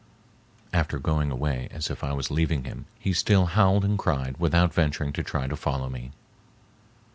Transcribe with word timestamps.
After 0.73 0.97
going 0.97 1.29
away 1.29 1.67
as 1.69 1.91
if 1.91 2.03
I 2.03 2.11
was 2.13 2.31
leaving 2.31 2.63
him, 2.63 2.87
he 2.97 3.13
still 3.13 3.45
howled 3.45 3.85
and 3.85 3.99
cried 3.99 4.37
without 4.39 4.73
venturing 4.73 5.13
to 5.13 5.21
try 5.21 5.45
to 5.45 5.55
follow 5.55 5.89
me. 5.89 6.09